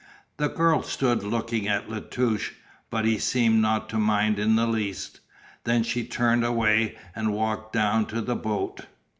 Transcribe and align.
The 0.37 0.49
girl 0.49 0.81
stood 0.81 1.21
looking 1.21 1.67
at 1.67 1.87
La 1.87 1.99
Touche, 1.99 2.53
but 2.89 3.05
he 3.05 3.19
seemed 3.19 3.61
not 3.61 3.87
to 3.89 3.99
mind 3.99 4.39
in 4.39 4.55
the 4.55 4.65
least. 4.65 5.19
Then 5.63 5.83
she 5.83 6.03
turned 6.03 6.43
away 6.43 6.97
and 7.15 7.35
walked 7.35 7.73
down 7.73 8.07
to 8.07 8.19
the 8.21 8.35
boat. 8.35 8.87